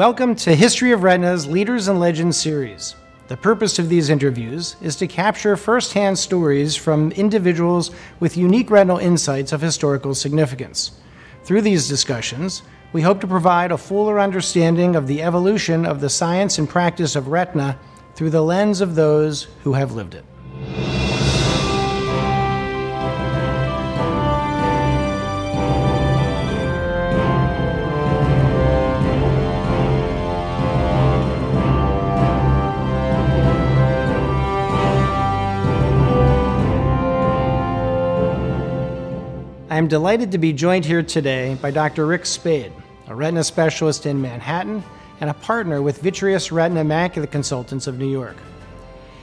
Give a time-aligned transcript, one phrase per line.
[0.00, 2.94] Welcome to History of Retina's Leaders and Legends series.
[3.28, 8.96] The purpose of these interviews is to capture firsthand stories from individuals with unique retinal
[8.96, 10.92] insights of historical significance.
[11.44, 12.62] Through these discussions,
[12.94, 17.14] we hope to provide a fuller understanding of the evolution of the science and practice
[17.14, 17.78] of retina
[18.14, 20.24] through the lens of those who have lived it.
[39.80, 42.04] I am delighted to be joined here today by Dr.
[42.04, 42.70] Rick Spaide,
[43.06, 44.84] a retina specialist in Manhattan
[45.22, 48.36] and a partner with Vitreous Retina Macula Consultants of New York.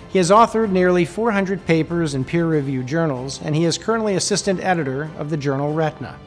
[0.10, 4.60] He has authored nearly 400 papers in peer reviewed journals, and he is currently assistant
[4.62, 6.18] editor of the journal Retina.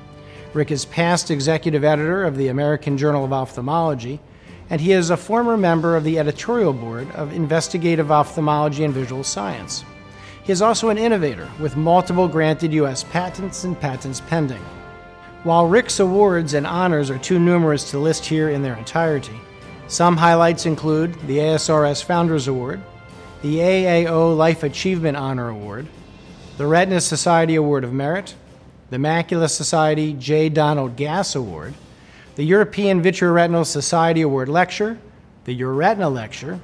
[0.54, 4.20] Rick is past executive editor of the American Journal of Ophthalmology,
[4.70, 9.24] and he is a former member of the editorial board of Investigative Ophthalmology and Visual
[9.24, 9.84] Science.
[10.42, 13.04] He is also an innovator with multiple granted U.S.
[13.04, 14.64] patents and patents pending.
[15.42, 19.38] While Rick's awards and honors are too numerous to list here in their entirety,
[19.86, 22.80] some highlights include the ASRS Founders Award,
[23.42, 25.86] the AAO Life Achievement Honor Award,
[26.58, 28.34] the Retina Society Award of Merit,
[28.90, 30.48] the Macula Society J.
[30.48, 31.74] Donald Gass Award,
[32.36, 34.98] the European Vitreoretinal Society Award Lecture,
[35.44, 36.60] the Euretina Lecture,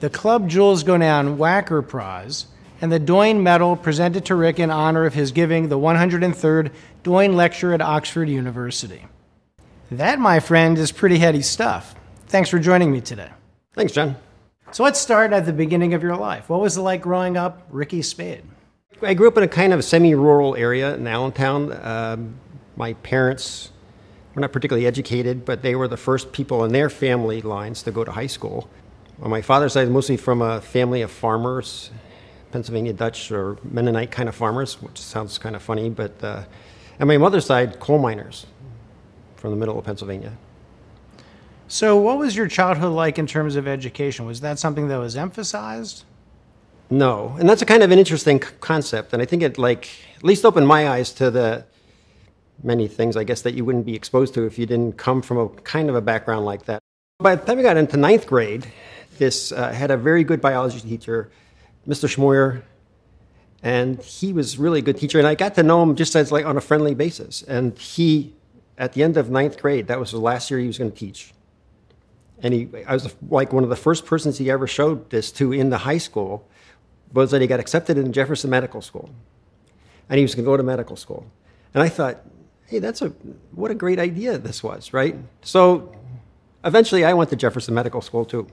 [0.00, 2.46] the Club Jules Gonin Wacker Prize,
[2.80, 6.70] and the Doyne Medal presented to Rick in honor of his giving the 103rd
[7.02, 9.06] Doyne Lecture at Oxford University.
[9.90, 11.94] That, my friend, is pretty heady stuff.
[12.26, 13.30] Thanks for joining me today.
[13.74, 14.16] Thanks, John.
[14.72, 16.48] So let's start at the beginning of your life.
[16.48, 18.44] What was it like growing up Ricky Spaide?
[19.02, 21.72] I grew up in a kind of semi-rural area in Allentown.
[21.84, 22.34] Um,
[22.76, 23.72] my parents
[24.34, 27.90] were not particularly educated, but they were the first people in their family lines to
[27.90, 28.70] go to high school.
[29.20, 31.90] On my father's side, mostly from a family of farmers
[32.52, 36.44] Pennsylvania Dutch or Mennonite kind of farmers, which sounds kind of funny, but uh,
[36.98, 38.46] and my mother's side, coal miners
[39.36, 40.36] from the middle of Pennsylvania.
[41.68, 44.26] So, what was your childhood like in terms of education?
[44.26, 46.04] Was that something that was emphasized?
[46.90, 50.24] No, and that's a kind of an interesting concept, and I think it like at
[50.24, 51.64] least opened my eyes to the
[52.62, 55.38] many things I guess that you wouldn't be exposed to if you didn't come from
[55.38, 56.80] a kind of a background like that.
[57.18, 58.66] By the time I got into ninth grade,
[59.18, 61.30] this uh, had a very good biology teacher
[61.88, 62.08] Mr.
[62.08, 62.62] Schmoyer,
[63.62, 65.18] and he was really a good teacher.
[65.18, 67.42] And I got to know him just as like on a friendly basis.
[67.42, 68.34] And he,
[68.78, 70.96] at the end of ninth grade, that was the last year he was going to
[70.96, 71.32] teach.
[72.42, 75.52] And he, I was like one of the first persons he ever showed this to
[75.52, 76.48] in the high school
[77.12, 79.10] was that he got accepted in Jefferson Medical School,
[80.08, 81.26] and he was going to go to medical school.
[81.74, 82.20] And I thought,
[82.66, 83.08] hey, that's a
[83.52, 85.16] what a great idea this was, right?
[85.42, 85.94] So
[86.64, 88.46] eventually, I went to Jefferson Medical School too.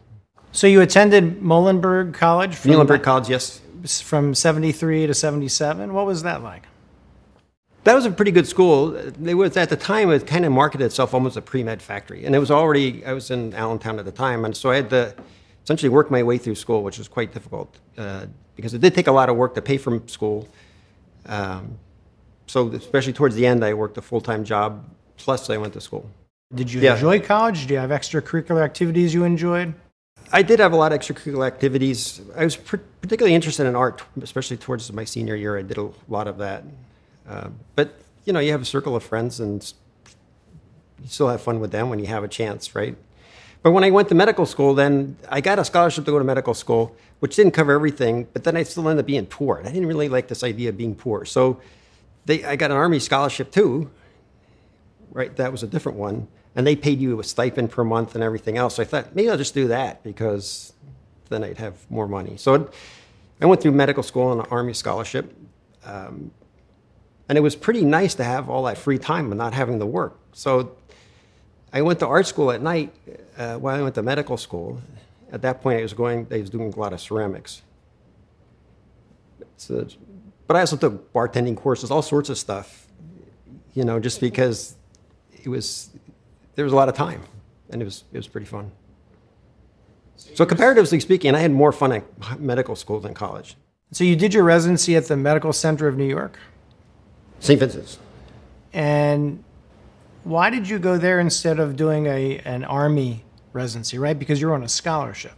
[0.52, 2.56] So you attended Muhlenberg College?
[2.56, 3.62] From Muhlenberg College, yes.
[4.02, 5.94] From 73 to 77.
[5.94, 6.63] What was that like?
[7.84, 8.96] That was a pretty good school.
[8.96, 12.36] It was at the time it kind of marketed itself almost a pre-med factory, and
[12.36, 15.16] it was already I was in Allentown at the time, and so I had to
[15.63, 18.25] essentially work my way through school, which was quite difficult uh,
[18.57, 20.50] because it did take a lot of work to pay for school.
[21.28, 21.78] Um,
[22.47, 24.84] so especially towards the end, I worked a full-time job
[25.18, 26.09] plus I went to school.
[26.53, 26.96] Did you yeah.
[26.96, 27.68] enjoy college?
[27.68, 29.74] Do you have extracurricular activities you enjoyed?
[30.32, 32.22] I did have a lot of extracurricular activities.
[32.36, 35.58] I was pr- particularly interested in art, especially towards my senior year.
[35.58, 36.64] I did a lot of that.
[37.28, 37.96] Uh, but
[38.26, 39.74] you know, you have a circle of friends, and
[41.02, 42.98] you still have fun with them when you have a chance, right?
[43.64, 46.26] But when I went to medical school, then I got a scholarship to go to
[46.26, 48.28] medical school, which didn't cover everything.
[48.34, 49.62] But then I still ended up being poor.
[49.64, 51.62] I didn't really like this idea of being poor, so
[52.26, 53.90] they, I got an army scholarship too.
[55.12, 58.23] Right, that was a different one and they paid you a stipend per month and
[58.23, 58.75] everything else.
[58.75, 60.73] So I thought maybe I'll just do that because
[61.29, 62.35] then I'd have more money.
[62.35, 62.69] So
[63.40, 65.31] I went through medical school on an Army scholarship,
[65.85, 66.31] um,
[67.29, 69.85] and it was pretty nice to have all that free time and not having to
[69.85, 70.18] work.
[70.34, 70.75] So
[71.72, 72.91] I went to art school at night
[73.38, 74.81] uh, while I went to medical school.
[75.31, 76.25] At that point, I was going.
[76.31, 77.62] I was doing a lot of ceramics.
[79.57, 79.86] So,
[80.48, 82.88] but I also took bartending courses, all sorts of stuff.
[83.75, 84.75] You know, just because
[85.44, 85.92] it was
[86.57, 87.21] there was a lot of time,
[87.69, 88.71] and it was it was pretty fun.
[90.15, 93.56] So comparatively speaking, I had more fun at medical school than college.
[93.92, 96.38] So you did your residency at the Medical Center of New York,
[97.39, 97.59] St.
[97.59, 98.00] Vincent's,
[98.74, 99.44] and
[100.24, 104.00] why did you go there instead of doing a an army residency?
[104.00, 105.36] Right, because you're on a scholarship.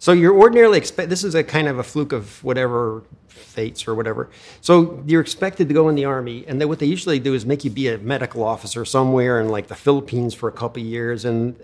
[0.00, 1.10] So you're ordinarily expect.
[1.10, 4.30] This is a kind of a fluke of whatever fates or whatever.
[4.62, 7.44] So you're expected to go in the army, and then what they usually do is
[7.44, 11.26] make you be a medical officer somewhere in like the Philippines for a couple years,
[11.26, 11.54] and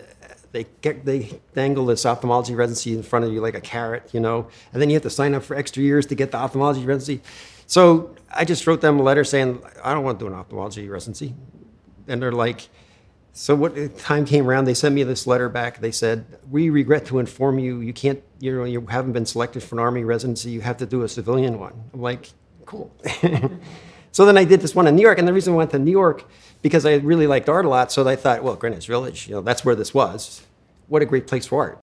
[0.52, 4.20] they get, they dangle this ophthalmology residency in front of you like a carrot, you
[4.20, 6.84] know, and then you have to sign up for extra years to get the ophthalmology
[6.84, 7.22] residency.
[7.66, 10.86] So I just wrote them a letter saying I don't want to do an ophthalmology
[10.90, 11.34] residency,
[12.06, 12.68] and they're like,
[13.36, 15.80] so what uh, time came around, they sent me this letter back.
[15.80, 19.62] They said, "We regret to inform you, you can't, you know, you haven't been selected
[19.62, 20.50] for an army residency.
[20.50, 22.30] You have to do a civilian one." I'm like,
[22.64, 22.90] "Cool."
[24.12, 25.78] so then I did this one in New York, and the reason I went to
[25.78, 26.24] New York
[26.62, 27.92] because I really liked art a lot.
[27.92, 30.46] So I thought, well, Greenwich Village, you know, that's where this was.
[30.88, 31.80] What a great place for art.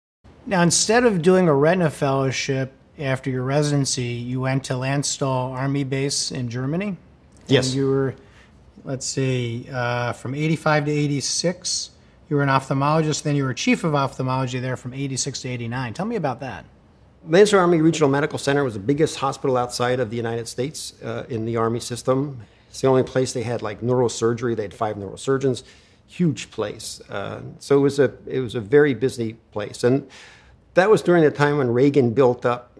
[0.47, 5.83] Now, instead of doing a retina fellowship after your residency, you went to Landstuhl Army
[5.83, 6.97] Base in Germany.
[7.47, 7.75] Yes.
[7.75, 8.15] You were
[8.83, 11.91] let's see, uh, from 85 to 86,
[12.29, 13.23] you were an ophthalmologist.
[13.23, 15.93] Then you were chief of ophthalmology there from 86 to 89.
[15.93, 16.65] Tell me about that.
[17.29, 21.23] Landstuhl Army Regional Medical Center was the biggest hospital outside of the United States uh,
[21.29, 22.41] in the Army system.
[22.69, 24.55] It's the only place they had like neurosurgery.
[24.55, 25.63] They had five neurosurgeons,
[26.05, 27.01] huge place.
[27.09, 30.09] Uh, so it was a it was a very busy place, and
[30.73, 32.77] that was during the time when Reagan built up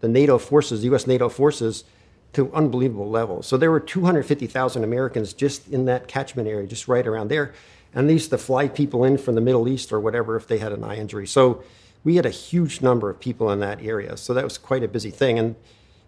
[0.00, 1.06] the NATO forces, U.S.
[1.06, 1.84] NATO forces,
[2.32, 3.46] to unbelievable levels.
[3.46, 7.52] So there were 250,000 Americans just in that catchment area, just right around there.
[7.92, 10.58] And they used to fly people in from the Middle East or whatever if they
[10.58, 11.26] had an eye injury.
[11.26, 11.64] So
[12.04, 14.16] we had a huge number of people in that area.
[14.16, 15.38] So that was quite a busy thing.
[15.38, 15.56] And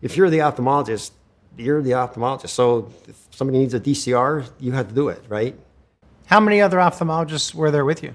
[0.00, 1.10] if you're the ophthalmologist,
[1.56, 2.50] you're the ophthalmologist.
[2.50, 5.58] So if somebody needs a DCR, you have to do it, right?
[6.26, 8.14] How many other ophthalmologists were there with you?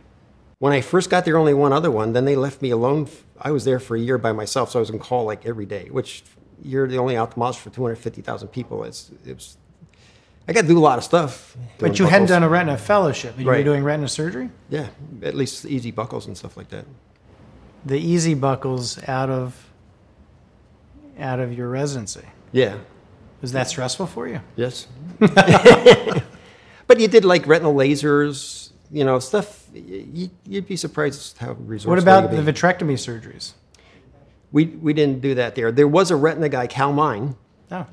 [0.59, 2.13] When I first got there, only one other one.
[2.13, 3.07] Then they left me alone.
[3.39, 5.67] I was there for a year by myself, so I was on call like every
[5.67, 6.23] day, which
[6.63, 8.83] you're the only ophthalmologist for 250,000 people.
[8.83, 9.57] It's, it's,
[10.47, 11.55] I got to do a lot of stuff.
[11.77, 12.09] But you buckles.
[12.09, 13.37] hadn't done a retina fellowship.
[13.37, 13.59] You right.
[13.59, 14.49] were doing retina surgery?
[14.69, 14.87] Yeah,
[15.21, 16.85] at least easy buckles and stuff like that.
[17.85, 19.67] The easy buckles out of
[21.19, 22.25] out of your residency.
[22.51, 22.77] Yeah.
[23.41, 24.41] Was that stressful for you?
[24.55, 24.87] Yes.
[25.19, 29.67] but you did like retinal lasers, you know, stuff.
[29.73, 31.91] You'd be surprised how resourceful.
[31.91, 33.53] What about the vitrectomy surgeries?
[34.51, 35.71] We, we didn't do that there.
[35.71, 37.35] There was a retina guy, Cal Mine,
[37.71, 37.85] oh.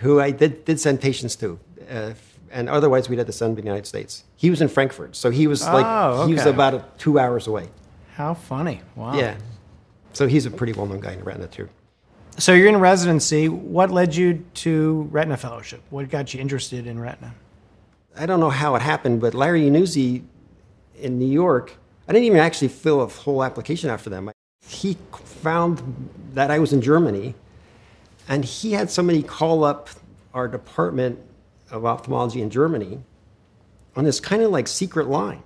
[0.00, 1.58] who I did, did send patients to.
[1.90, 2.12] Uh,
[2.50, 4.24] and otherwise, we'd have to send to the United States.
[4.36, 6.28] He was in Frankfurt, so he was like oh, okay.
[6.28, 7.68] he was about a, two hours away.
[8.14, 8.82] How funny!
[8.94, 9.18] Wow.
[9.18, 9.36] Yeah.
[10.12, 11.68] So he's a pretty well-known guy in retina too.
[12.38, 13.48] So you're in residency.
[13.48, 15.82] What led you to retina fellowship?
[15.90, 17.34] What got you interested in retina?
[18.16, 20.22] I don't know how it happened, but Larry Yannuzzi
[20.98, 21.74] in New York,
[22.08, 24.30] I didn't even actually fill a whole application after them.
[24.68, 27.34] He found that I was in Germany,
[28.28, 29.88] and he had somebody call up
[30.34, 31.18] our department
[31.70, 33.02] of ophthalmology in Germany
[33.94, 35.42] on this kind of like secret line,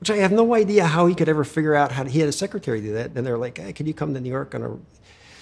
[0.00, 2.28] which I have no idea how he could ever figure out how to, he had
[2.28, 3.12] a secretary do that.
[3.14, 4.78] And they're like, hey, can you come to New York on a.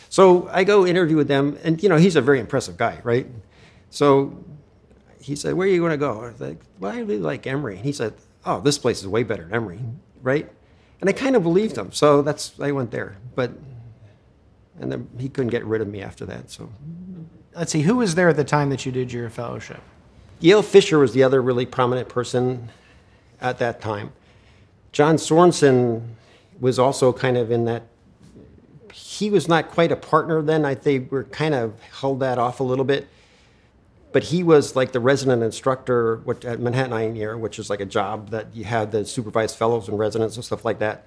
[0.09, 3.27] So I go interview with them, and you know, he's a very impressive guy, right?
[3.91, 4.45] So
[5.23, 6.21] he said, Where are you going to go?
[6.21, 7.77] I was like, Well, I really like Emory.
[7.77, 8.15] And he said,
[8.45, 9.81] Oh, this place is way better than Emory,
[10.21, 10.51] right?
[11.03, 13.17] And I kind of believed him, so that's I went there.
[13.35, 13.51] But
[14.81, 16.49] and then he couldn't get rid of me after that.
[16.49, 16.71] So
[17.57, 19.81] let's see, who was there at the time that you did your fellowship?
[20.39, 22.71] Yale Fisher was the other really prominent person
[23.41, 24.13] at that time.
[24.93, 26.17] John Sorenson
[26.61, 27.83] was also kind of in that.
[28.93, 30.65] He was not quite a partner then.
[30.65, 33.09] I think we are kind of held that off a little bit
[34.13, 38.31] but he was like the resident instructor at Manhattan Ear, which is like a job
[38.31, 41.07] that you had the supervised fellows and residents and stuff like that.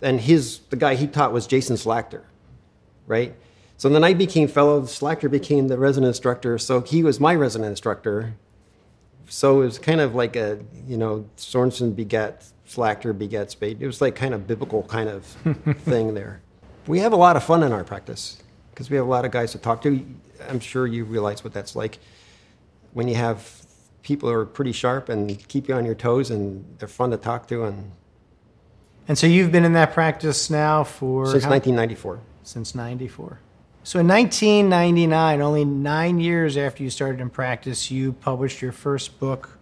[0.00, 2.22] And his the guy he taught was Jason Slakter,
[3.06, 3.34] right?
[3.76, 4.82] So then I became fellow.
[4.82, 6.58] Slakter became the resident instructor.
[6.58, 8.34] So he was my resident instructor.
[9.28, 13.80] So it was kind of like a you know Sorenson begat Slakter begat Spaide.
[13.80, 15.24] It was like kind of biblical kind of
[15.84, 16.40] thing there.
[16.86, 19.30] We have a lot of fun in our practice because we have a lot of
[19.30, 20.04] guys to talk to.
[20.48, 21.98] I'm sure you realize what that's like
[22.92, 23.50] when you have
[24.02, 27.16] people who are pretty sharp and keep you on your toes and they're fun to
[27.16, 27.92] talk to and
[29.08, 33.38] and so you've been in that practice now for since how, 1994 since 94
[33.84, 39.20] so in 1999 only nine years after you started in practice you published your first
[39.20, 39.58] book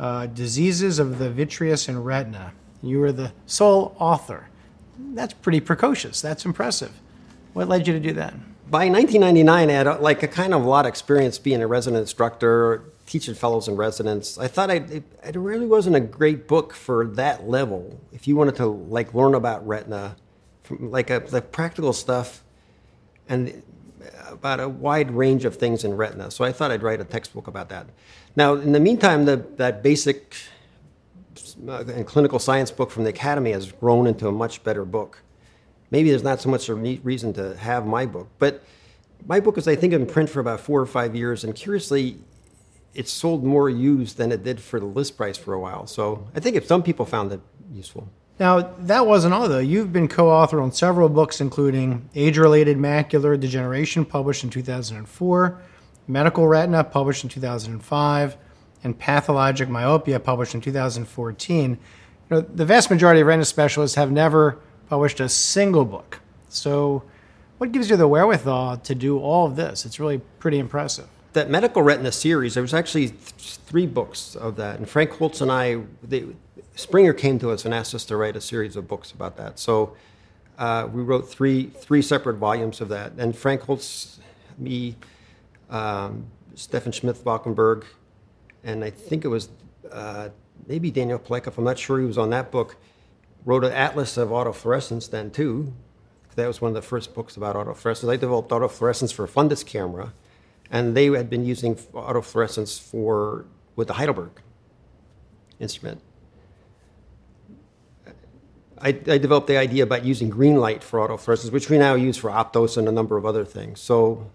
[0.00, 2.54] uh, diseases of the vitreous and retina.
[2.82, 4.48] You were the sole author.
[4.98, 6.22] That's pretty precocious.
[6.22, 6.98] That's impressive.
[7.52, 8.32] What led you to do that
[8.70, 12.00] by 1999, I had like a kind of a lot of experience being a resident
[12.00, 14.38] instructor, teaching fellows and residents.
[14.38, 18.00] I thought I'd, it, it really wasn't a great book for that level.
[18.12, 20.16] If you wanted to like learn about retina,
[20.62, 22.44] from like a, the practical stuff,
[23.28, 23.62] and
[24.30, 26.30] about a wide range of things in retina.
[26.30, 27.86] So I thought I'd write a textbook about that.
[28.36, 30.36] Now, in the meantime, the, that basic
[31.66, 35.22] uh, and clinical science book from the Academy has grown into a much better book
[35.90, 38.28] maybe there's not so much a reason to have my book.
[38.38, 38.62] But
[39.26, 42.18] my book is, I think, in print for about four or five years, and curiously,
[42.94, 45.86] it sold more used than it did for the list price for a while.
[45.86, 47.40] So I think if some people found it
[47.72, 48.08] useful.
[48.40, 49.58] Now, that wasn't all, though.
[49.58, 55.60] You've been co author on several books, including Age Related Macular Degeneration, published in 2004,
[56.08, 58.36] Medical Retina, published in 2005,
[58.82, 61.70] and Pathologic Myopia, published in 2014.
[61.70, 61.78] You
[62.30, 64.58] know, the vast majority of retina specialists have never
[64.90, 66.20] published a single book.
[66.48, 67.04] So,
[67.58, 69.86] what gives you the wherewithal to do all of this?
[69.86, 71.06] It's really pretty impressive.
[71.32, 75.40] That medical retina series, there was actually th- three books of that, and Frank Holz
[75.40, 76.24] and I, they,
[76.74, 79.60] Springer came to us and asked us to write a series of books about that.
[79.60, 79.96] So
[80.58, 84.18] uh, we wrote three three separate volumes of that, and Frank Holz,
[84.58, 84.96] me,
[85.70, 87.84] um, Steffen Schmitz-Valckenberg,
[88.64, 89.50] and I think it was
[89.92, 90.30] uh,
[90.66, 92.76] maybe Daniel Pauleikhoff, I'm not sure he was on that book,
[93.44, 95.72] wrote an atlas of autofluorescence then too.
[96.36, 98.10] That was one of the first books about autofluorescence.
[98.10, 100.12] I developed autofluorescence for a fundus camera,
[100.70, 104.30] and they had been using autofluorescence for with the Heidelberg
[105.58, 106.00] instrument.
[108.82, 112.16] I, I, developed the idea about using green light for autofluorescence, which we now use
[112.16, 113.78] for Optos and a number of other things.
[113.78, 114.30] So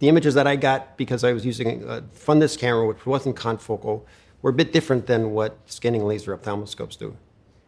[0.00, 4.02] the images that I got because I was using a fundus camera, which wasn't confocal,
[4.42, 7.16] were a bit different than what scanning laser ophthalmoscopes do.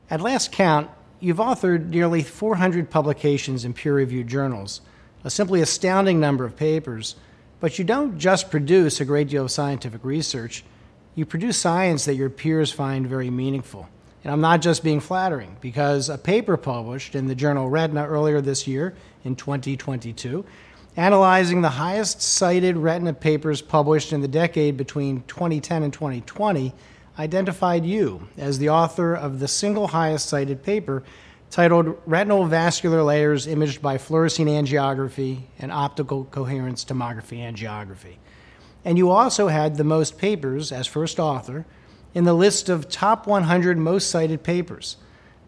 [0.08, 4.80] At last count, you've authored nearly 400 publications in peer reviewed journals,
[5.24, 7.16] a simply astounding number of papers.
[7.58, 10.64] But you don't just produce a great deal of scientific research,
[11.16, 13.88] you produce science that your peers find very meaningful.
[14.22, 18.40] And I'm not just being flattering, because a paper published in the journal Retina earlier
[18.40, 18.94] this year,
[19.24, 20.44] in 2022,
[20.96, 26.72] analyzing the highest cited retina papers published in the decade between 2010 and 2020,
[27.18, 31.02] identified you as the author of the single highest cited paper
[31.50, 38.16] titled Retinal Vascular Layers Imaged by Fluorescein Angiography and Optical Coherence Tomography Angiography.
[38.84, 41.64] And you also had the most papers as first author
[42.14, 44.96] in the list of top 100 most cited papers.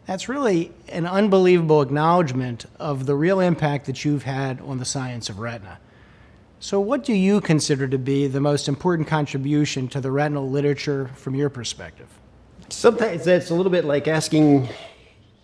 [0.06, 5.28] That's really an unbelievable acknowledgement of the real impact that you've had on the science
[5.28, 5.78] of retina.
[6.60, 11.08] So, what do you consider to be the most important contribution to the retinal literature
[11.14, 12.08] from your perspective?
[12.68, 14.68] Sometimes it's a little bit like asking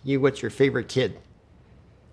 [0.03, 1.17] you what's your favorite kid,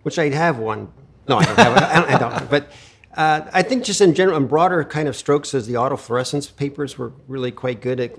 [0.02, 0.92] which I'd have one.
[1.28, 2.14] No, I don't have it.
[2.14, 2.50] I don't.
[2.50, 2.70] But
[3.16, 6.96] uh, I think just in general, in broader kind of strokes, as the autofluorescence papers
[6.96, 7.98] were really quite good.
[7.98, 8.16] It,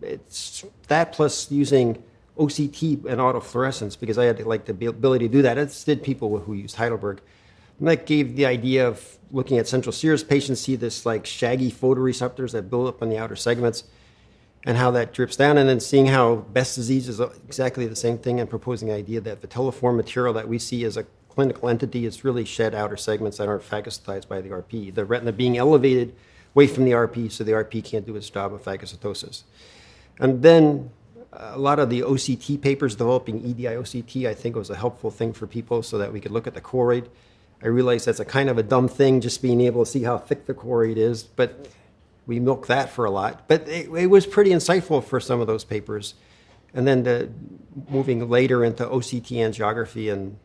[0.00, 2.02] it's that plus using
[2.38, 5.58] OCT and autofluorescence because I had like the ability to do that.
[5.58, 7.20] It did people who used Heidelberg.
[7.78, 11.70] And that gave the idea of looking at central serous patients see this like shaggy
[11.70, 13.84] photoreceptors that build up on the outer segments
[14.64, 18.18] and how that drips down, and then seeing how Best disease is exactly the same
[18.18, 22.04] thing, and proposing the idea that vitelliform material that we see as a clinical entity
[22.04, 24.92] is really shed outer segments that aren't phagocytized by the RP.
[24.92, 26.16] The retina being elevated
[26.54, 29.44] away from the RP, so the RP can't do its job of phagocytosis.
[30.18, 30.90] And then
[31.32, 35.32] a lot of the OCT papers developing EDI OCT, I think was a helpful thing
[35.32, 37.06] for people so that we could look at the choroid.
[37.62, 40.18] I realize that's a kind of a dumb thing, just being able to see how
[40.18, 41.68] thick the choroid is, but
[42.26, 43.48] we milk that for a lot.
[43.48, 46.14] But it, it was pretty insightful for some of those papers.
[46.74, 47.30] And then the,
[47.88, 50.38] moving later into OCT angiography and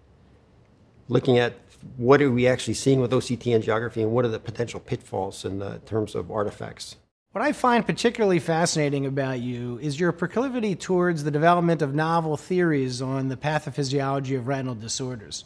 [1.09, 1.55] looking at
[1.97, 5.59] what are we actually seeing with OCT angiography and what are the potential pitfalls in
[5.85, 6.95] terms of artifacts.
[7.33, 12.35] What I find particularly fascinating about you is your proclivity towards the development of novel
[12.37, 15.45] theories on the pathophysiology of retinal disorders.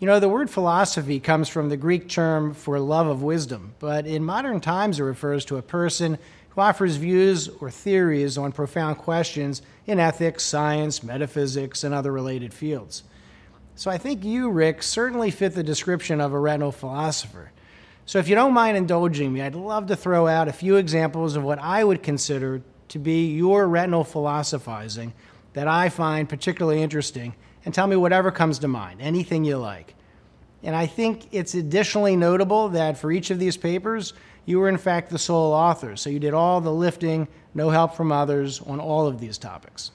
[0.00, 4.06] You know, the word philosophy comes from the Greek term for love of wisdom, but
[4.06, 6.18] in modern times it refers to a person
[6.50, 12.54] who offers views or theories on profound questions in ethics, science, metaphysics, and other related
[12.54, 13.02] fields.
[13.74, 17.50] So I think you, Rick, certainly fit the description of a retinal philosopher.
[18.06, 21.36] So, if you don't mind indulging me, I'd love to throw out a few examples
[21.36, 25.12] of what I would consider to be your retinal philosophizing
[25.52, 27.34] that I find particularly interesting,
[27.68, 29.94] and tell me whatever comes to mind, anything you like.
[30.62, 34.14] And I think it's additionally notable that for each of these papers,
[34.46, 37.94] you were in fact the sole author, so you did all the lifting, no help
[37.94, 39.90] from others on all of these topics.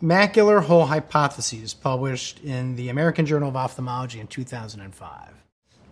[0.00, 5.10] Macular Hole Hypotheses, published in the American Journal of Ophthalmology in 2005.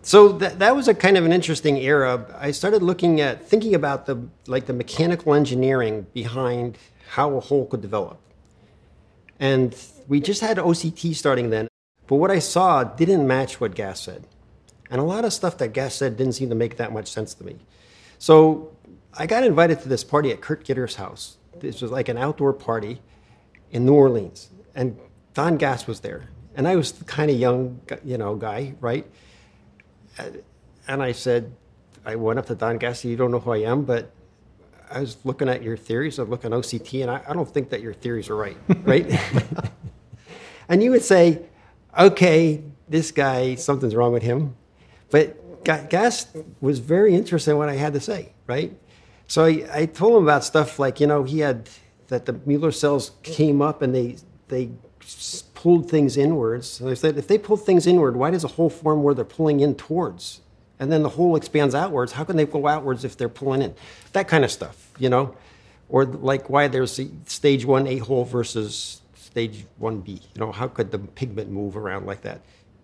[0.03, 2.25] So that, that was a kind of an interesting era.
[2.39, 6.77] I started looking at thinking about the like the mechanical engineering behind
[7.09, 8.17] how a hole could develop.
[9.39, 9.75] And
[10.07, 11.67] we just had OCT starting then.
[12.07, 14.25] But what I saw didn't match what Gass said.
[14.89, 17.33] And a lot of stuff that Gass said didn't seem to make that much sense
[17.35, 17.57] to me.
[18.17, 18.75] So
[19.13, 21.37] I got invited to this party at Kurt Gitter's house.
[21.59, 23.01] This was like an outdoor party
[23.71, 24.49] in New Orleans.
[24.73, 24.97] And
[25.33, 26.29] Don Gass was there.
[26.55, 29.05] And I was the kind of young, you know, guy, right?
[30.87, 31.53] and I said,
[32.05, 34.11] I went up to Don Gass, you don't know who I am, but
[34.89, 37.69] I was looking at your theories of looking at OCT, and I, I don't think
[37.69, 39.19] that your theories are right, right?
[40.69, 41.41] and you would say,
[41.97, 44.55] okay, this guy, something's wrong with him.
[45.09, 46.27] But Gass
[46.61, 48.77] was very interested in what I had to say, right?
[49.27, 51.69] So I, I told him about stuff like, you know, he had
[52.07, 54.17] that the Mueller cells came up and they,
[54.47, 54.71] they
[55.53, 56.67] pulled things inwards.
[56.67, 59.25] So they said, if they pull things inward, why does a hole form where they're
[59.25, 60.41] pulling in towards?
[60.79, 62.11] And then the hole expands outwards.
[62.11, 63.73] How can they go outwards if they're pulling in?
[64.13, 65.35] That kind of stuff, you know?
[65.89, 69.01] Or like why there's stage one A hole versus
[69.37, 70.07] stage 1B.
[70.09, 72.41] You know, how could the pigment move around like that?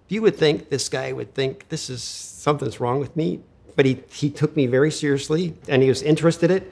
[0.08, 3.42] You would think this guy would think this is something's wrong with me,
[3.76, 6.72] but he, he took me very seriously and he was interested in it.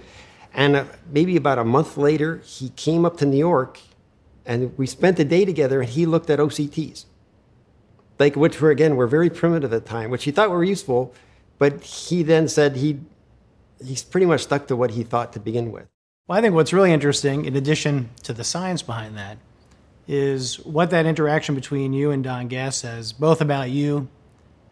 [0.53, 3.79] And uh, maybe about a month later, he came up to New York
[4.45, 7.05] and we spent the day together and he looked at OCTs.
[8.21, 11.11] Like, which were, again, were very primitive at the time, which he thought were useful,
[11.57, 12.99] but he then said he,
[13.83, 15.87] he's pretty much stuck to what he thought to begin with.
[16.27, 19.39] Well, I think what's really interesting, in addition to the science behind that,
[20.07, 24.07] is what that interaction between you and Don Gass says, both about you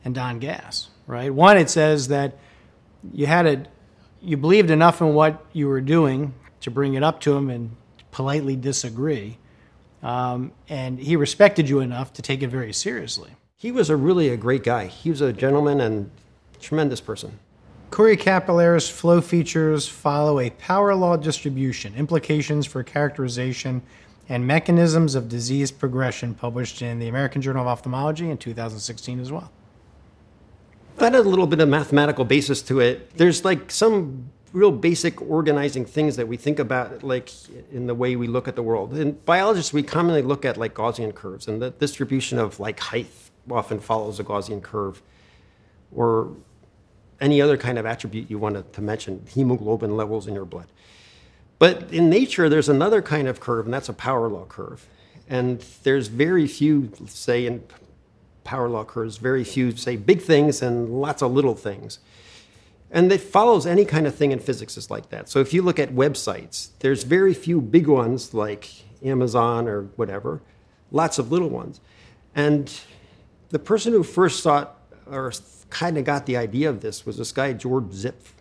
[0.05, 1.33] and Don Gass, right?
[1.33, 2.37] One, it says that
[3.11, 3.65] you had a,
[4.21, 7.75] you believed enough in what you were doing to bring it up to him and
[8.11, 9.39] politely disagree,
[10.03, 13.31] um, and he respected you enough to take it very seriously.
[13.59, 14.85] He was a really a great guy.
[14.85, 16.09] He was a gentleman and
[16.61, 17.39] tremendous person.
[17.91, 23.81] Choriocapillaris flow features follow a power law distribution, implications for characterization
[24.29, 29.29] and Mechanisms of Disease Progression, published in the American Journal of Ophthalmology in 2016 as
[29.29, 29.51] well.
[30.95, 33.17] That had a little bit of mathematical basis to it.
[33.17, 37.29] There's like some real basic organizing things that we think about like
[37.73, 38.97] in the way we look at the world.
[38.97, 43.07] In biologists, we commonly look at like Gaussian curves, and the distribution of like height
[43.51, 45.01] often follows a Gaussian curve,
[45.91, 46.35] or
[47.21, 50.67] any other kind of attribute you wanted to mention, hemoglobin levels in your blood.
[51.57, 54.87] But in nature, there's another kind of curve, and that's a power law curve.
[55.27, 57.63] And there's very few, say, in
[58.43, 61.99] power law curves, very few, say, big things and lots of little things.
[62.89, 65.29] And it follows any kind of thing in physics is like that.
[65.29, 68.69] So if you look at websites, there's very few big ones like
[69.03, 70.41] Amazon or whatever,
[70.91, 71.79] lots of little ones.
[72.33, 72.71] And
[73.49, 74.75] the person who first thought
[75.09, 75.31] or
[75.69, 78.33] kind of got the idea of this was this guy, George Zipf.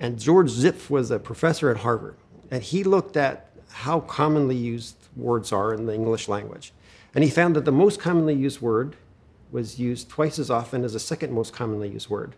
[0.00, 2.16] And George Zipf was a professor at Harvard,
[2.50, 6.72] and he looked at how commonly used words are in the English language.
[7.14, 8.96] And he found that the most commonly used word
[9.50, 12.34] was used twice as often as the second most commonly used word.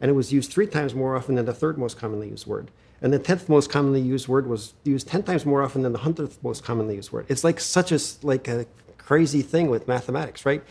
[0.00, 2.70] And it was used three times more often than the third most commonly used word.
[3.00, 6.00] And the tenth most commonly used word was used ten times more often than the
[6.00, 7.26] hundredth most commonly used word.
[7.28, 8.66] It's like such a like a
[8.98, 10.62] crazy thing with mathematics, right?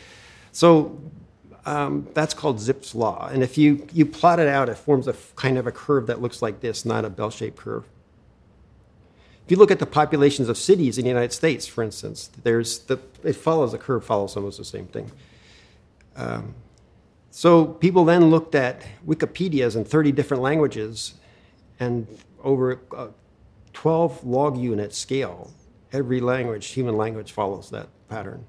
[0.58, 1.00] So
[1.68, 3.30] um, that's called Zipf's law.
[3.32, 6.20] And if you, you plot it out, it forms a kind of a curve that
[6.20, 7.86] looks like this, not a bell shaped curve.
[9.46, 12.80] If you look at the populations of cities in the United States, for instance, there's
[12.80, 15.12] the, it follows the curve, follows almost the same thing.
[16.16, 16.56] Um,
[17.30, 21.14] so people then looked at Wikipedias in 30 different languages,
[21.80, 22.08] and
[22.44, 23.10] over a
[23.74, 25.54] 12 log unit scale,
[25.94, 28.44] every language, human language, follows that pattern.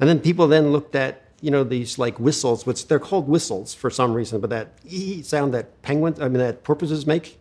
[0.00, 3.74] And then people then looked at you know these like whistles, which they're called whistles
[3.74, 7.38] for some reason, but that e sound that penguins, I mean that porpoises make,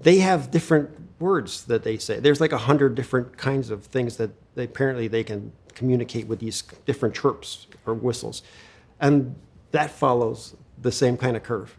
[0.00, 2.18] they have different words that they say.
[2.20, 6.40] There's like a hundred different kinds of things that they, apparently they can communicate with
[6.40, 8.42] these different chirps or whistles,
[9.00, 9.34] and
[9.70, 11.76] that follows the same kind of curve.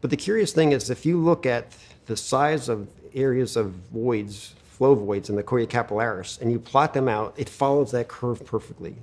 [0.00, 1.76] But the curious thing is, if you look at
[2.06, 7.06] the size of areas of voids, flow voids in the choriocapillaris, and you plot them
[7.06, 8.96] out, it follows that curve perfectly.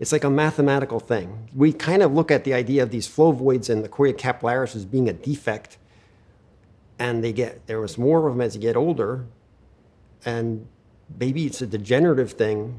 [0.00, 1.48] It's like a mathematical thing.
[1.54, 4.84] We kind of look at the idea of these flow voids in the choriocapillaris as
[4.84, 5.78] being a defect,
[6.98, 9.26] and they get there was more of them as you get older,
[10.24, 10.66] and
[11.20, 12.76] maybe it's a degenerative thing,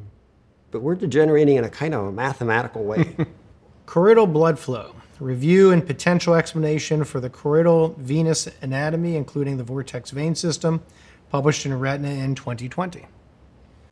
[0.71, 3.15] but we're degenerating in a kind of a mathematical way.
[3.85, 4.93] Choroidal blood flow.
[5.21, 10.83] Review and potential explanation for the choroidal venous anatomy, including the vortex vein system,
[11.29, 13.05] published in Retina in 2020.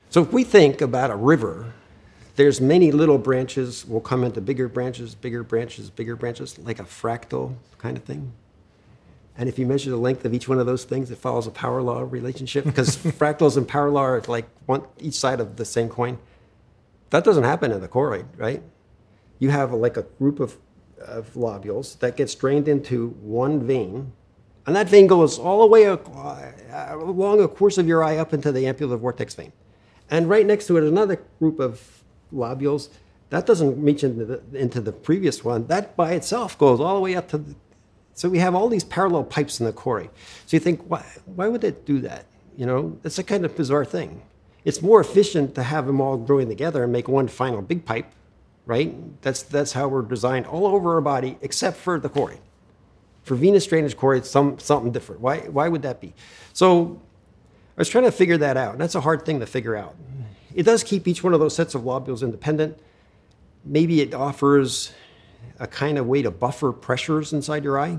[0.10, 1.74] So, if we think about a river
[2.36, 6.84] there's many little branches will come into bigger branches, bigger branches, bigger branches, like a
[6.84, 8.34] fractal kind of thing.
[9.38, 11.52] And if you measure the length of each one of those things, it follows a
[11.52, 15.66] power law relationship because fractals and power law are like one each side of the
[15.66, 16.18] same coin.
[17.10, 18.62] That doesn't happen in the choroid, right?
[19.40, 20.58] You have like a group of,
[21.00, 24.14] of lobules that gets drained into one vein,
[24.66, 25.98] and that vein goes all the way uh,
[26.92, 29.52] along the course of your eye up into the ampular vortex vein.
[30.10, 32.90] And right next to it, another group of lobules.
[33.30, 35.68] That doesn't reach into the, into the previous one.
[35.68, 37.56] That by itself goes all the way up to the,
[38.14, 40.10] So we have all these parallel pipes in the choroid.
[40.46, 42.26] So you think, why, why would it do that?
[42.56, 44.22] You know, it's a kind of bizarre thing.
[44.64, 48.12] It's more efficient to have them all growing together and make one final big pipe,
[48.66, 49.22] right?
[49.22, 52.40] That's, that's how we're designed all over our body, except for the choroid.
[53.26, 55.20] For venous drainage core, it's some, something different.
[55.20, 56.14] Why, why would that be?
[56.54, 57.02] So
[57.76, 58.74] I was trying to figure that out.
[58.74, 59.96] And that's a hard thing to figure out.
[60.54, 62.80] It does keep each one of those sets of lobules independent.
[63.66, 64.92] Maybe it offers
[65.60, 67.98] a kind of way to buffer pressures inside your eye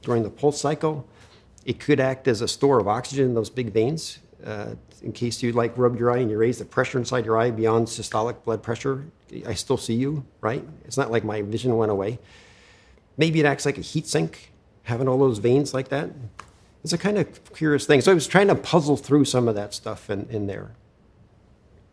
[0.00, 1.06] during the pulse cycle.
[1.66, 4.18] It could act as a store of oxygen in those big veins.
[4.44, 7.36] Uh, in case you like rub your eye and you raise the pressure inside your
[7.36, 9.04] eye beyond systolic blood pressure,
[9.46, 10.66] I still see you, right?
[10.84, 12.18] It's not like my vision went away.
[13.16, 14.51] Maybe it acts like a heat sink,
[14.84, 16.10] having all those veins like that.
[16.84, 18.00] It's a kind of curious thing.
[18.00, 20.72] So I was trying to puzzle through some of that stuff in, in there,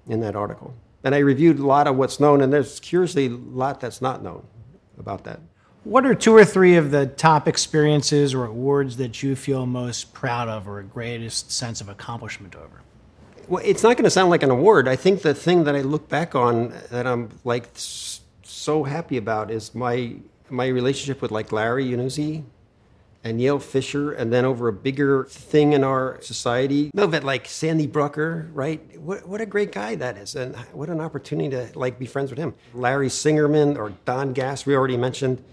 [0.08, 0.74] in that article.
[1.04, 4.24] And I reviewed a lot of what's known, and there's curiously a lot that's not
[4.24, 4.46] known
[4.98, 5.40] about that.
[5.84, 10.14] What are two or three of the top experiences or awards that you feel most
[10.14, 12.82] proud of or a greatest sense of accomplishment over?
[13.48, 14.88] Well, it's not going to sound like an award.
[14.88, 19.50] I think the thing that I look back on that I'm like so happy about
[19.50, 20.16] is my
[20.50, 22.44] my relationship with like Larry Yannuzzi
[23.24, 26.90] and Yale Fisher, and then over a bigger thing in our society.
[26.94, 29.00] No, but like Sandy Brucker, right?
[29.00, 32.30] What, what a great guy that is, and what an opportunity to like be friends
[32.30, 32.54] with him.
[32.74, 35.44] Larry Singerman or Don Gass, we already mentioned.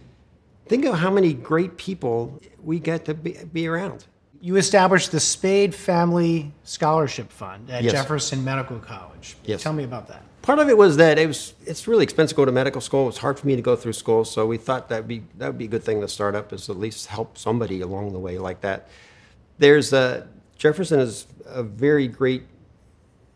[0.67, 4.05] Think of how many great people we get to be, be around.
[4.41, 7.93] You established the Spaide Family Scholarship Fund at Yes.
[7.93, 9.37] Jefferson Medical College.
[9.45, 9.63] Yes.
[9.63, 10.23] Tell me about that.
[10.47, 13.03] Part of it was that it was it's really expensive to go to medical school.
[13.03, 15.49] It was hard for me to go through school, so we thought that'd be that
[15.49, 18.21] would be a good thing to start up is at least help somebody along the
[18.21, 18.89] way like that.
[19.59, 22.45] There's a Jefferson is a very great,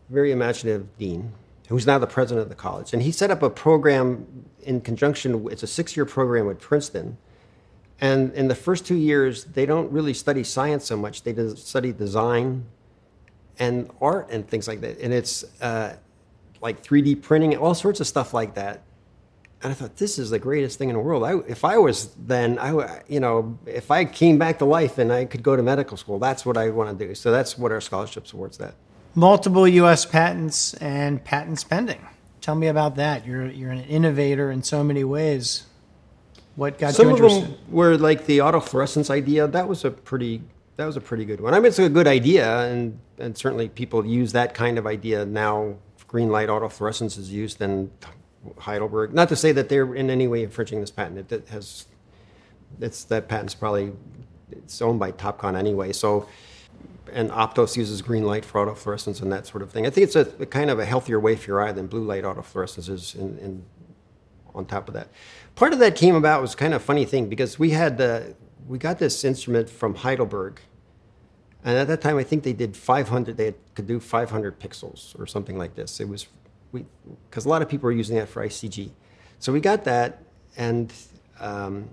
[0.09, 1.33] very imaginative dean
[1.69, 5.49] who's now the president of the college, and he set up a program in conjunction.
[5.51, 7.19] It's a six-year program with Princeton,
[8.01, 11.25] and in the first two years they don't really study science so much.
[11.25, 12.67] They study design
[13.59, 15.43] and art and things like that, and it's.
[15.61, 15.97] Uh,
[16.61, 18.83] like 3D printing, all sorts of stuff like that.
[19.63, 21.23] And I thought, this is the greatest thing in the world.
[21.23, 25.13] I, if I was then, I, you know, if I came back to life and
[25.13, 27.15] I could go to medical school, that's what I want to do.
[27.15, 28.75] So that's what our scholarships awards that.
[29.15, 30.07] Multiple U.S.
[30.07, 32.01] patents and patents pending.
[32.41, 33.27] Tell me about that.
[33.27, 35.67] You're you're an innovator in so many ways.
[36.57, 37.19] What got you involved?
[37.19, 37.67] Some of interested?
[37.67, 39.47] them were like the autofluorescence idea.
[39.47, 40.43] That was a pretty,
[40.77, 41.55] that was a pretty good one.
[41.55, 45.27] I mean, it's a good idea, and and certainly people use that kind of idea
[45.27, 45.75] now.
[46.11, 47.89] Green light autofluorescence is used in
[48.59, 49.15] Heidelberg.
[49.15, 51.19] Not to say that they're in any way infringing this patent.
[51.19, 51.87] It, it has,
[52.81, 53.93] it's that patent's probably
[54.51, 55.93] it's owned by Topcon anyway.
[55.93, 56.27] So,
[57.13, 59.87] and Optos uses green light for autofluorescence and that sort of thing.
[59.87, 62.03] I think it's a, a kind of a healthier way for your eye than blue
[62.03, 63.65] light autofluorescence is in, in
[64.53, 65.11] on top of that.
[65.55, 68.35] Part of that came about was kind of a funny thing because we had the
[68.67, 70.61] we got this instrument from Heidelberg,
[71.65, 73.37] and at that time I think they did 500.
[73.37, 76.01] They could do 500 pixels or something like this.
[76.01, 76.29] It was
[76.73, 76.85] we
[77.29, 78.91] because a lot of people were using that for ICG,
[79.39, 80.23] so we got that
[80.57, 80.93] and.
[81.39, 81.89] Um,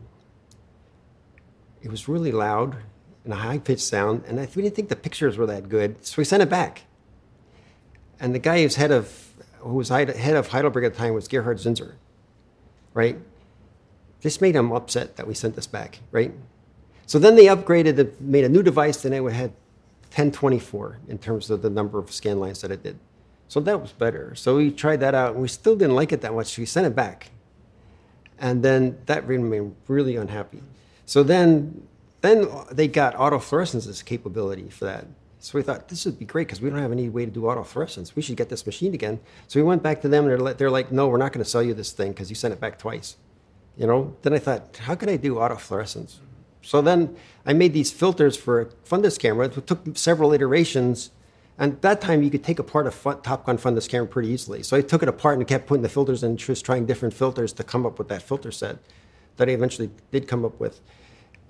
[1.82, 2.76] it was really loud
[3.24, 6.06] and a high pitched sound, and I, we didn't think the pictures were that good,
[6.06, 6.84] so we sent it back.
[8.20, 11.28] And the guy who's head of who was head of Heidelberg at the time was
[11.28, 11.96] Gerhard Zinser,
[12.94, 13.18] right?
[14.22, 16.34] This made him upset that we sent this back, right?
[17.08, 19.52] So then they upgraded, the, made a new device, and it had
[20.12, 23.00] 1024 in terms of the number of scan lines that it did.
[23.48, 24.36] So that was better.
[24.36, 26.48] So we tried that out, and we still didn't like it that much.
[26.56, 27.32] So we sent it back,
[28.38, 30.62] and then that made me really unhappy.
[31.06, 31.88] So then,
[32.20, 35.06] then they got autofluorescence's capability for that.
[35.40, 37.42] So we thought this would be great because we don't have any way to do
[37.42, 38.16] autofluorescence.
[38.16, 39.22] We should get this machine again.
[39.48, 41.50] So we went back to them and they're they're like no, we're not going to
[41.50, 43.16] sell you this thing because you sent it back twice.
[43.78, 44.18] You know.
[44.24, 46.18] Then I thought, how can I do autofluorescence?
[46.62, 47.16] So then
[47.46, 49.46] I made these filters for a fundus camera.
[49.46, 51.12] It took several iterations.
[51.58, 54.62] And that time, you could take apart a fun, gun fundus camera pretty easily.
[54.64, 57.14] So I took it apart and kept putting the filters in, and just trying different
[57.14, 58.78] filters to come up with that filter set
[59.38, 60.82] that I eventually did come up with.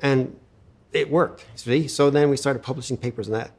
[0.02, 0.38] And
[0.94, 1.88] it worked, see?
[1.88, 3.52] So then we started publishing papers on that.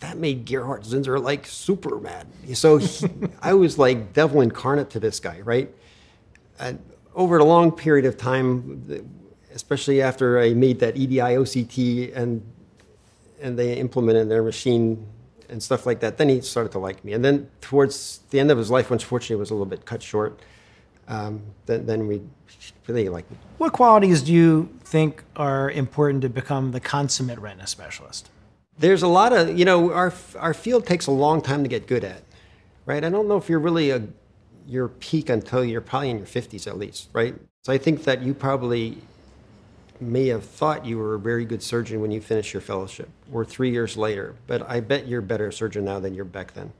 [0.00, 2.26] That made Gerhard Zinser like super mad.
[2.54, 3.08] So he,
[3.42, 5.74] I was like devil incarnate to this guy, right?
[6.58, 6.78] And
[7.14, 9.10] over a long period of time,
[9.56, 12.42] especially after I made that EDI OCT and
[13.40, 15.06] and they implemented their machine
[15.48, 17.12] and stuff like that, then he started to like me.
[17.12, 20.02] And then towards the end of his life, unfortunately, it was a little bit cut
[20.02, 20.40] short.
[21.08, 22.22] Um, then, then we
[22.86, 23.36] really liked me.
[23.58, 28.30] What qualities do you think are important to become the consummate retina specialist?
[28.78, 31.86] There's a lot of, you know, our, our field takes a long time to get
[31.86, 32.22] good at,
[32.84, 33.04] right?
[33.04, 34.02] I don't know if you're really a,
[34.66, 37.34] your peak until you're probably in your 50s at least, right?
[37.64, 38.98] So I think that you probably
[40.00, 43.44] may have thought you were a very good surgeon when you finished your fellowship or
[43.44, 46.72] three years later, but I bet you're a better surgeon now than you're back then.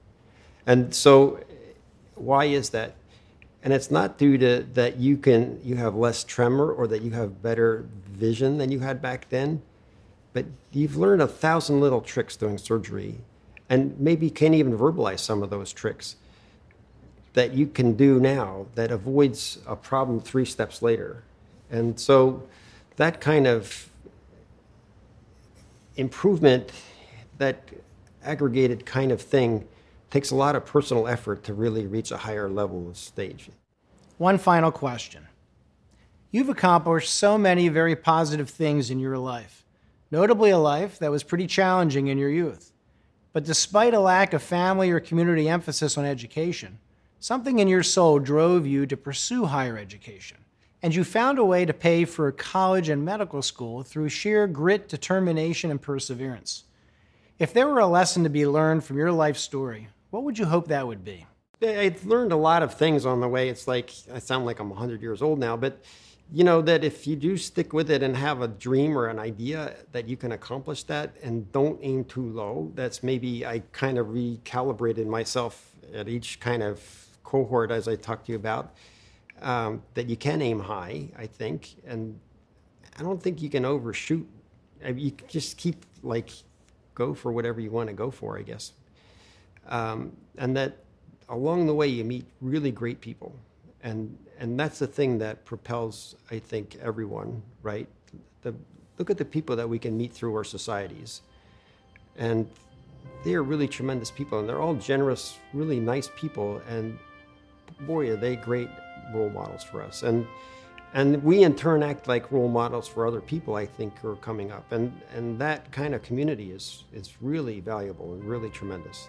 [0.66, 1.40] And so,
[2.14, 2.94] why is that?
[3.62, 7.10] And it's not due to that you can you have less tremor or that you
[7.10, 9.62] have better vision than you had back then,
[10.32, 13.18] but you've learned a thousand little tricks doing surgery,
[13.68, 16.16] and maybe can't even verbalize some of those tricks
[17.34, 21.22] that you can do now that avoids a problem three steps later.
[21.70, 22.42] And so
[22.96, 23.90] that kind of
[25.96, 26.72] improvement,
[27.38, 27.68] that
[28.24, 29.66] aggregated kind of thing,
[30.10, 33.50] takes a lot of personal effort to really reach a higher level of stage.
[34.18, 35.26] One final question.
[36.30, 39.64] You've accomplished so many very positive things in your life,
[40.10, 42.72] notably a life that was pretty challenging in your youth.
[43.32, 46.78] But despite a lack of family or community emphasis on education,
[47.20, 50.38] something in your soul drove you to pursue higher education
[50.86, 54.88] and you found a way to pay for college and medical school through sheer grit,
[54.88, 56.62] determination, and perseverance.
[57.40, 60.44] If there were a lesson to be learned from your life story, what would you
[60.44, 61.26] hope that would be?
[61.60, 63.48] I learned a lot of things on the way.
[63.48, 65.82] It's like I sound like I'm 100 years old now, but
[66.32, 69.18] you know that if you do stick with it and have a dream or an
[69.18, 73.98] idea that you can accomplish that and don't aim too low, that's maybe I kind
[73.98, 76.80] of recalibrated myself at each kind of
[77.24, 78.72] cohort as I talked to you about
[79.42, 82.18] um, that you can aim high, I think, and
[82.98, 84.26] I don't think you can overshoot.
[84.84, 86.30] I mean, you just keep like
[86.94, 88.72] go for whatever you want to go for, I guess,
[89.68, 90.78] um, and that
[91.28, 93.34] along the way you meet really great people,
[93.82, 97.42] and and that's the thing that propels, I think, everyone.
[97.62, 97.88] Right?
[98.42, 98.54] The,
[98.98, 101.20] look at the people that we can meet through our societies,
[102.16, 102.48] and
[103.24, 106.98] they are really tremendous people, and they're all generous, really nice people, and
[107.80, 108.70] boy, are they great
[109.14, 110.02] role models for us.
[110.02, 110.26] And
[110.94, 113.54] and we in turn act like role models for other people.
[113.54, 117.60] I think who are coming up, and and that kind of community is is really
[117.60, 119.08] valuable and really tremendous.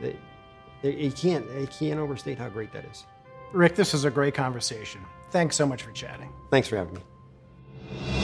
[0.00, 0.16] They,
[0.82, 3.04] they, you can't you can't overstate how great that is.
[3.52, 5.02] Rick, this is a great conversation.
[5.30, 6.30] Thanks so much for chatting.
[6.50, 8.21] Thanks for having me.